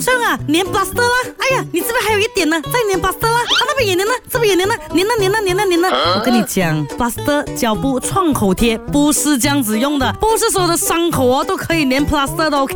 [0.00, 1.14] 上啊，粘 plaster 啦！
[1.38, 3.42] 哎呀，你这边还有一点呢，再粘 plaster 啦！
[3.58, 6.14] 他那边也粘了，这边也粘了，粘了粘了粘了粘了！
[6.18, 12.74] 我跟你讲，plaster 脚部创口贴不是这样子用的，不是所有的伤口哦都可以粘 plaster 的，OK？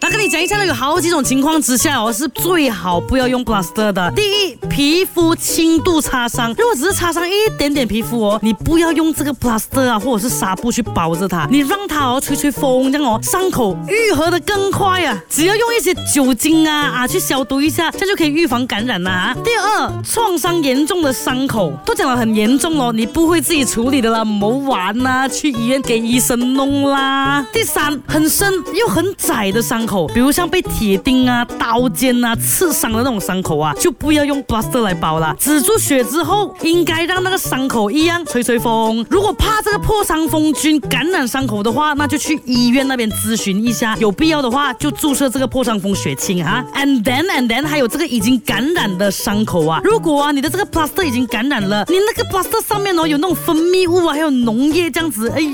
[0.00, 4.12] 那跟你讲一下，有好几种情况之下哦，是最好不要用 plaster 的。
[4.14, 4.59] 第一。
[4.70, 15.20] 皮肤轻度擦伤，如果只是擦伤一点点皮肤哦，你不要用这个 plaster 啊，或者是纱布去包着它，你让它哦吹吹风，这样哦伤口愈合的更快啊。
[15.28, 19.34] 只要用一些酒精啊啊去消毒一下，这样就可以预防感染啦。
[19.42, 27.44] 第二，创伤严重的伤口都讲了很严重哦，你不会自己处理的啦，莫玩呐，去医院给医生弄啦。
[27.52, 34.40] 第三，很深又很窄的伤口，比如像被铁钉啊、刀尖啊刺伤的那种伤口啊，就不要用。
[34.82, 35.34] 来包啦。
[35.38, 39.04] 止住血之后，应该让那个伤口一样吹吹风。
[39.10, 46.64] 如果怕这个破伤风菌感染伤口的话，那就去医院那边咨询一下，有必要的话就注射这个破伤风血清哈。
[46.74, 55.50] And then and then，还有这个已经感染的伤口啊，如果啊你的这个 plaster 已经感染了，你那个 plaster 上面哦有那种分泌物啊，还有脓液这样子，哎呦，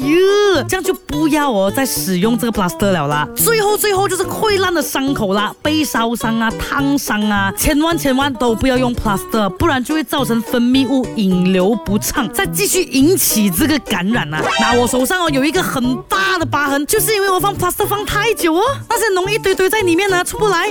[0.69, 3.29] 这样就不要哦再使用这个 plaster 了啦。
[3.37, 8.96] 最后最后就是溃烂的伤口啦，被烧伤啊、烫伤啊，千万千万都不要用。
[8.97, 14.43] plaster，不然就会造成分泌物引流不畅，再继续引起这个感染啊！
[14.61, 20.71] 那我手上哦有一个很大的疤痕，就是因为我放 plaster 放太久哦，那些脓一堆堆在里面呢，出不来。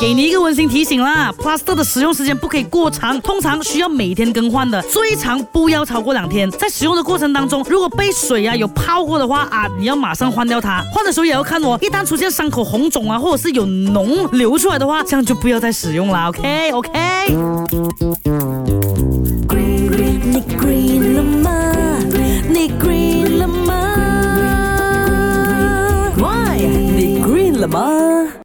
[0.00, 6.50] 给你一个温馨提醒啦，plaster 的使用时间不可以过长，通常需要每天更换的，最长不要超过两天。
[6.52, 10.82] 在使用的过程当中，如果被水呀有泡过的话啊，你要马上换掉它。
[10.90, 16.28] 换的时候也要看哦，一旦出现伤口红肿啊，或者是有脓流出来的话，这样就不要再使用了。
[16.30, 16.96] OK OK。
[19.52, 20.98] 你你你
[27.58, 28.40] 了吗？